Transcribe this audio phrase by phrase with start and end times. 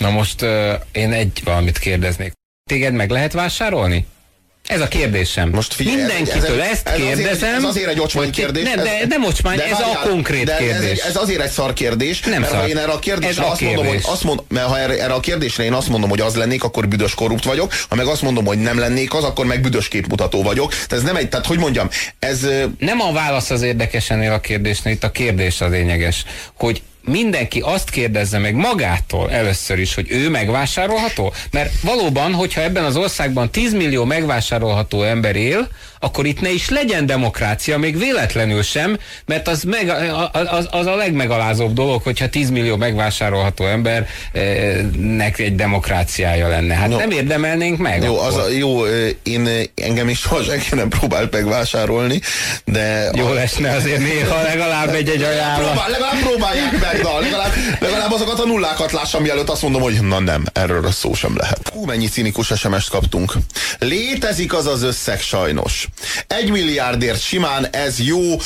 [0.00, 2.32] Na most uh, én egy valamit kérdeznék.
[2.70, 4.06] Téged meg lehet vásárolni?
[4.66, 5.50] Ez a kérdésem.
[5.50, 7.32] Most figyelj, Mindenkitől ez, ez, ezt ez kérdezem.
[7.32, 8.62] Azért, ez azért egy ocsmány kérdés.
[8.62, 10.98] Nem, de, nem ocsmány, de ez várjál, a konkrét de kérdés.
[10.98, 12.60] Ez, ez azért egy szar kérdés, nem mert szar.
[12.60, 13.76] ha én erre a kérdésre azt kérdés.
[13.76, 16.34] mondom, hogy azt mond, mert ha erre, erre a kérdésre én azt mondom, hogy az
[16.34, 19.60] lennék, akkor büdös korrupt vagyok, ha meg azt mondom, hogy nem lennék az, akkor meg
[19.60, 20.70] büdös képmutató vagyok.
[20.70, 21.88] Tehát ez nem egy, tehát hogy mondjam,
[22.18, 22.46] ez...
[22.78, 26.24] Nem a válasz az érdekes ennél a kérdésnél, itt a kérdés az lényeges,
[26.54, 31.32] hogy mindenki azt kérdezze meg magától először is, hogy ő megvásárolható?
[31.50, 35.68] Mert valóban, hogyha ebben az országban 10 millió megvásárolható ember él,
[36.02, 39.92] akkor itt ne is legyen demokrácia, még véletlenül sem, mert az, meg,
[40.32, 46.74] az, az a legmegalázóbb dolog, hogyha 10 millió megvásárolható embernek egy demokráciája lenne.
[46.74, 48.02] Hát no, nem érdemelnénk meg.
[48.02, 48.86] Jó, az a, jó
[49.22, 52.20] én engem is soha senki nem próbált megvásárolni,
[52.64, 53.10] de...
[53.14, 55.70] Jó lesne azért néha legalább egy-egy ajánlat.
[55.70, 60.00] Próbál, legalább próbálják meg, na, legalább, legalább azokat a nullákat lássam, mielőtt azt mondom, hogy
[60.02, 61.70] na nem, erről szó sem lehet.
[61.72, 63.32] Hú, mennyi cinikus SMS-t kaptunk.
[63.78, 65.88] Létezik az az összeg sajnos.
[66.26, 68.36] Egy milliárdért simán ez jó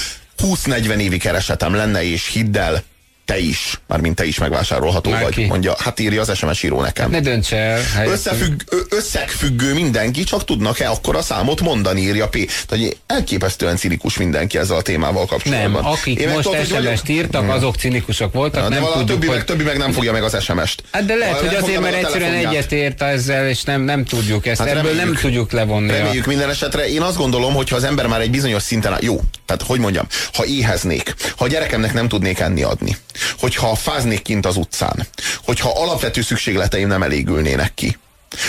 [0.42, 2.82] 20-40 évi keresetem lenne, és hidd el,
[3.24, 5.44] te is, mármint te is megvásárolható Már vagy, ki?
[5.44, 7.10] mondja, hát írja az SMS író nekem.
[7.10, 7.80] Ne dönts el.
[8.06, 12.50] Összefügg, összegfüggő mindenki, csak tudnak-e akkor a számot mondani, írja P.
[12.66, 15.82] Tehát elképesztően cinikus mindenki ezzel a témával kapcsolatban.
[15.82, 17.50] Nem, akik Én most SMS-t írtak, hmm.
[17.50, 18.62] azok cinikusok voltak.
[18.62, 19.36] Ja, de nem tudjuk, többi, hogy...
[19.36, 20.82] meg, többi meg nem fogja meg az SMS-t.
[20.92, 24.68] Hát de lehet, hogy azért, mert egyszerűen egyetért ezzel, és nem, nem tudjuk ezt, hát
[24.68, 25.90] ebből reméljük, nem tudjuk levonni.
[25.90, 26.28] Reméljük a...
[26.28, 26.88] minden esetre.
[26.88, 30.06] Én azt gondolom, hogy ha az ember már egy bizonyos szinten, jó, tehát hogy mondjam,
[30.32, 32.96] ha éheznék, ha a gyerekemnek nem tudnék enni adni,
[33.38, 35.06] hogyha fáznék kint az utcán,
[35.44, 37.98] hogyha alapvető szükségleteim nem elégülnének ki,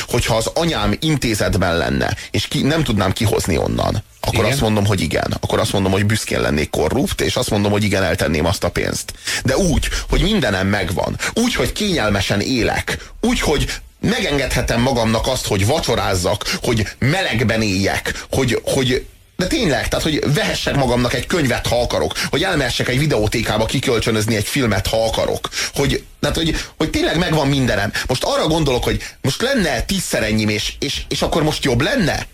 [0.08, 4.52] hogyha az anyám intézetben lenne, és ki, nem tudnám kihozni onnan, akkor igen.
[4.52, 5.38] azt mondom, hogy igen.
[5.40, 8.70] Akkor azt mondom, hogy büszkén lennék korrupt, és azt mondom, hogy igen, eltenném azt a
[8.70, 9.14] pénzt.
[9.44, 11.18] De úgy, hogy mindenem megvan.
[11.34, 13.12] Úgy, hogy kényelmesen élek.
[13.22, 20.04] Úgy, hogy megengedhetem magamnak azt, hogy vacsorázzak, hogy melegben éljek, hogy, hogy de tényleg, tehát,
[20.04, 25.06] hogy vehessek magamnak egy könyvet, ha akarok, hogy elmehessek egy videótékába kikölcsönözni egy filmet, ha
[25.06, 27.92] akarok, hogy, tehát, hogy, hogy tényleg megvan mindenem.
[28.08, 32.28] Most arra gondolok, hogy most lenne tízszer ennyim, és, és, és akkor most jobb lenne?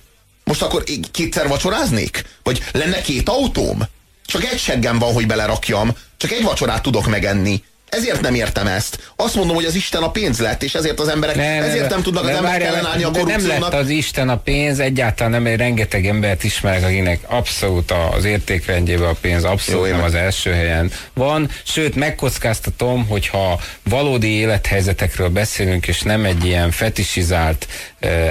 [0.44, 2.24] Most akkor kétszer vacsoráznék?
[2.44, 3.82] Vagy lenne két autóm?
[4.26, 7.64] Csak egy seggem van, hogy belerakjam, csak egy vacsorát tudok megenni.
[7.92, 9.12] Ezért nem értem ezt.
[9.16, 12.02] Azt mondom, hogy az Isten a pénz lett, és ezért az emberek, nem, ezért nem
[12.02, 13.60] tudnak az emberek ellenállni a korrupciónak.
[13.60, 19.08] Nem lett az Isten a pénz, egyáltalán nem, rengeteg embert ismerek, akinek abszolút az értékrendjében
[19.08, 21.50] a pénz abszolút Jó, nem az első helyen van.
[21.64, 27.68] Sőt, megkockáztatom, hogyha valódi élethelyzetekről beszélünk, és nem egy ilyen fetisizált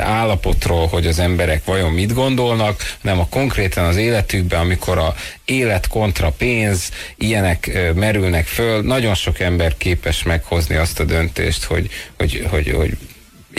[0.02, 5.88] állapotról, hogy az emberek vajon mit gondolnak, hanem a konkrétan az életükben, amikor a élet
[5.88, 9.48] kontra pénz, ilyenek merülnek föl, nagyon sok ember
[9.78, 12.96] képes meghozni azt a döntést, hogy, hogy, hogy, hogy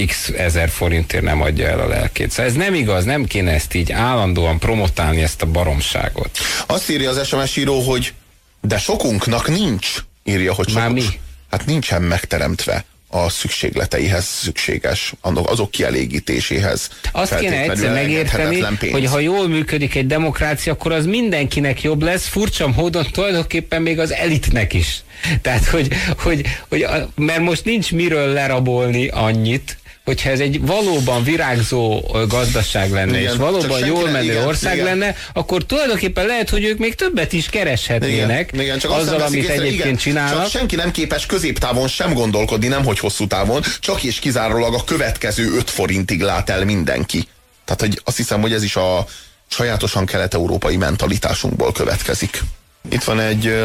[0.07, 2.29] x ezer forintért nem adja el a lelkét.
[2.31, 6.37] Szóval ez nem igaz, nem kéne ezt így állandóan promotálni, ezt a baromságot.
[6.65, 8.13] Azt írja az SMS író, hogy
[8.61, 10.95] de sokunknak nincs, írja, hogy sokunk.
[10.95, 11.19] Már mi?
[11.49, 16.89] Hát nincsen megteremtve a szükségleteihez szükséges, azok kielégítéséhez.
[17.11, 22.27] Azt kéne egyszer megérteni, hogy ha jól működik egy demokrácia, akkor az mindenkinek jobb lesz,
[22.27, 25.03] furcsa módon tulajdonképpen még az elitnek is.
[25.41, 26.85] Tehát, hogy, hogy, hogy
[27.15, 29.77] mert most nincs miről lerabolni annyit,
[30.11, 34.85] hogyha ez egy valóban virágzó gazdaság lenne, igen, és valóban jól menő igen, ország igen.
[34.85, 39.41] lenne, akkor tulajdonképpen lehet, hogy ők még többet is kereshetnének igen, igen, csak azzal, amit
[39.41, 40.41] észre, egyébként igen, csinálnak.
[40.41, 44.83] Csak senki nem képes középtávon sem gondolkodni, nem hogy hosszú távon, csak és kizárólag a
[44.83, 47.27] következő 5 forintig lát el mindenki.
[47.65, 49.05] Tehát hogy azt hiszem, hogy ez is a
[49.47, 52.41] sajátosan kelet-európai mentalitásunkból következik.
[52.89, 53.63] Itt van egy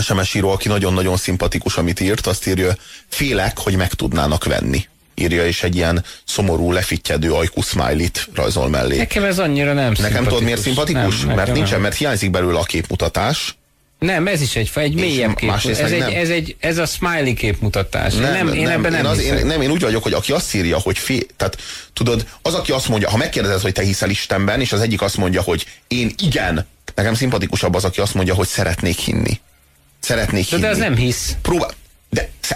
[0.00, 2.76] SMS író, aki nagyon-nagyon szimpatikus, amit írt, azt írja,
[3.08, 4.88] félek, hogy meg tudnának venni
[5.20, 8.96] írja, és egy ilyen szomorú, lefittyedő ajkú smiley-t rajzol mellé.
[8.96, 11.20] Nekem ez annyira nem Nekem tudod miért szimpatikus?
[11.20, 11.80] Nem, mert nincsen, nem.
[11.80, 13.54] mert hiányzik belőle a képmutatás.
[14.00, 15.50] Nem, ez is egy, egy mélyebb kép.
[15.50, 16.10] Ez, egy, nem.
[16.14, 18.14] ez, egy, ez a smiley képmutatás.
[18.14, 20.32] Nem, nem, én nem, ebben nem, én az, én, nem, én úgy vagyok, hogy aki
[20.32, 21.56] azt írja, hogy fél, tehát
[21.92, 25.16] tudod, az, aki azt mondja, ha megkérdezed, hogy te hiszel Istenben, és az egyik azt
[25.16, 29.40] mondja, hogy én igen, nekem szimpatikusabb az, aki azt mondja, hogy szeretnék hinni.
[30.00, 30.60] Szeretnék hinni.
[30.60, 31.36] De, de az nem hisz.
[31.42, 31.74] Próbál, de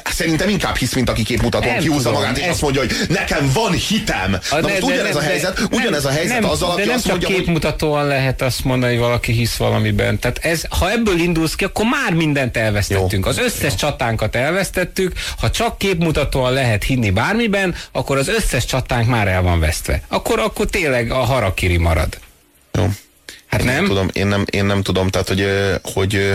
[0.05, 2.51] szerintem inkább hisz, mint aki képmutatóan kiúzza magát, és ez...
[2.51, 4.39] azt mondja, hogy nekem van hitem.
[4.51, 6.81] A, Na most de, ugyanez de, a helyzet, de, ugyanez a helyzet nem, azzal, aki
[6.81, 8.09] de nem azt csak mondja, képmutatóan hogy...
[8.09, 10.19] lehet azt mondani, hogy valaki hisz valamiben.
[10.19, 13.25] Tehát ez, ha ebből indulsz ki, akkor már mindent elvesztettünk.
[13.25, 13.31] Jó.
[13.31, 13.77] Az összes Jó.
[13.77, 15.13] csatánkat elvesztettük.
[15.39, 20.03] Ha csak képmutatóan lehet hinni bármiben, akkor az összes csatánk már el van vesztve.
[20.09, 22.19] Akkor, akkor tényleg a harakiri marad.
[22.73, 22.89] Jó.
[23.47, 23.77] Hát én nem?
[23.77, 25.47] nem tudom, én nem, én nem tudom, tehát hogy,
[25.83, 26.33] hogy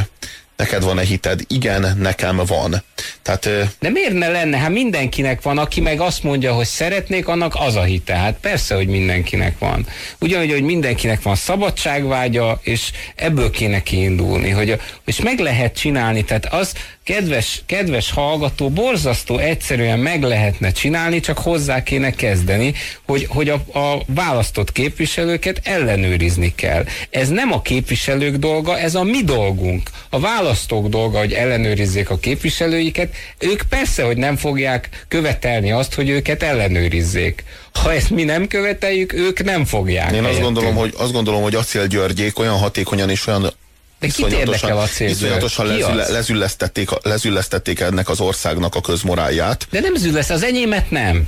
[0.60, 1.42] neked van-e hited?
[1.48, 2.84] Igen, nekem van.
[3.22, 4.58] Tehát, De miért ne lenne?
[4.58, 8.16] Hát mindenkinek van, aki meg azt mondja, hogy szeretnék, annak az a hite.
[8.16, 9.88] Hát persze, hogy mindenkinek van.
[10.20, 16.24] Ugyanúgy, hogy mindenkinek van szabadságvágya, és ebből kéne kiindulni, hogy, és meg lehet csinálni.
[16.24, 16.74] Tehát az,
[17.10, 22.74] kedves, kedves hallgató, borzasztó egyszerűen meg lehetne csinálni, csak hozzá kéne kezdeni,
[23.06, 26.86] hogy, hogy a, a választott képviselőket ellenőrizni kell.
[27.10, 29.90] Ez nem a képviselők dolga, ez a mi dolgunk.
[30.10, 33.14] A választók dolga, hogy ellenőrizzék a képviselőiket.
[33.40, 37.44] Ők persze, hogy nem fogják követelni azt, hogy őket ellenőrizzék.
[37.74, 40.12] Ha ezt mi nem követeljük, ők nem fogják.
[40.12, 43.54] Én azt gondolom, hogy, azt gondolom, hogy Acél Györgyék olyan hatékonyan és olyan
[44.00, 45.10] de kit érdekel a cél?
[45.10, 49.68] Iszonyatosan lezülle, lezüllesztették, lezüllesztették ennek az országnak a közmoráját.
[49.72, 51.28] De nem zülleszt, az enyémet nem.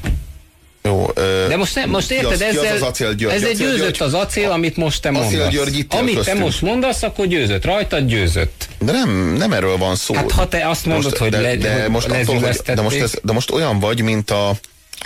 [0.91, 3.57] Jó, ö, De most, ne, most érted, ki az, ezzel, az acél, György, ez egy
[3.57, 5.49] győzött György, az acél, amit most te mondasz.
[5.49, 6.37] György amit köztünk.
[6.37, 7.65] te most mondasz, akkor győzött.
[7.65, 8.67] Rajtad győzött.
[8.79, 10.13] De nem, nem erről van szó.
[10.13, 13.01] Hát ha te azt mondod, most, hogy, de, le, de, most attól, hogy, de, most
[13.01, 14.55] ez, de most olyan vagy, mint a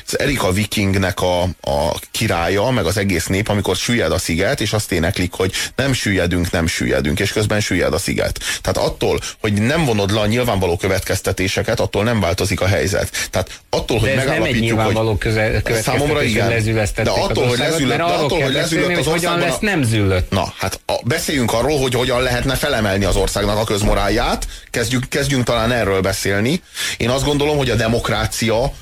[0.06, 4.74] az Erika Vikingnek a, a királya, meg az egész nép, amikor süllyed a sziget, és
[4.74, 8.40] azt éneklik, hogy nem süllyedünk, nem süllyedünk, és közben süllyed a sziget.
[8.62, 13.28] Tehát attól, hogy nem vonod le a nyilvánvaló következtetéseket, attól nem változik a helyzet.
[13.32, 16.64] Tehát attól, hogy megállapítjuk, nem egy hogy következtetés, számomra igen.
[16.96, 20.32] De attól, hogy lezüllött, de attól, hogy lezüllött az hogyan lesz nem züllött.
[20.32, 24.48] Na, hát a, beszéljünk arról, hogy hogyan lehetne felemelni az országnak a közmoráját.
[24.70, 26.62] Kezdjünk, kezdjünk talán erről beszélni.
[26.98, 28.74] Én azt gondolom, hogy a demokrácia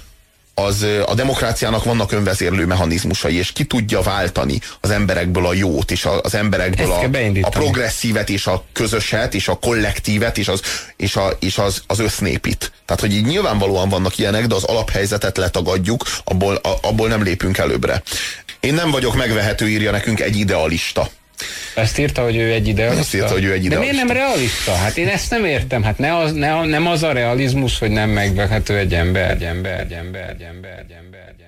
[0.56, 6.08] az a demokráciának vannak önvezérlő mechanizmusai, és ki tudja váltani az emberekből a jót, és
[6.22, 7.02] az emberekből a,
[7.42, 10.62] a progresszívet, és a közöset, és a kollektívet, és az,
[10.96, 12.72] és a, és az, az össznépit.
[12.86, 17.58] Tehát, hogy így nyilvánvalóan vannak ilyenek, de az alaphelyzetet letagadjuk, abból, a, abból nem lépünk
[17.58, 18.04] előbbre.
[18.60, 21.10] Én nem vagyok megvehető, írja nekünk egy idealista.
[21.76, 23.00] Ezt írta, hogy ő egy idealista?
[23.00, 23.76] Ezt írta, hogy ő egy idealista.
[23.76, 24.74] De miért nem realista?
[24.74, 25.84] Hát én ezt nem értem.
[25.84, 29.80] Hát ne az, ne, nem az a realizmus, hogy nem megvehető egy ember, egy ember,
[29.80, 31.43] egy ember, egy ember, egy ember, egy ember.